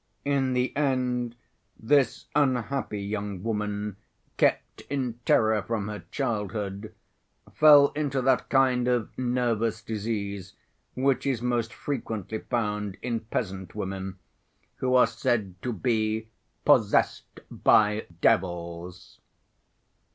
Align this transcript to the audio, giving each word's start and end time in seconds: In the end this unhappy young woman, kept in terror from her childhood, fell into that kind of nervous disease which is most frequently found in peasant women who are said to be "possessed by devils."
In 0.25 0.53
the 0.53 0.75
end 0.75 1.35
this 1.79 2.25
unhappy 2.35 3.03
young 3.03 3.43
woman, 3.43 3.97
kept 4.35 4.81
in 4.89 5.19
terror 5.25 5.61
from 5.61 5.89
her 5.89 6.03
childhood, 6.09 6.95
fell 7.53 7.89
into 7.89 8.19
that 8.23 8.49
kind 8.49 8.87
of 8.87 9.15
nervous 9.15 9.79
disease 9.83 10.55
which 10.95 11.27
is 11.27 11.43
most 11.43 11.71
frequently 11.71 12.39
found 12.39 12.97
in 13.03 13.19
peasant 13.19 13.75
women 13.75 14.17
who 14.77 14.95
are 14.95 15.05
said 15.05 15.61
to 15.61 15.71
be 15.71 16.29
"possessed 16.65 17.41
by 17.51 18.07
devils." 18.21 19.19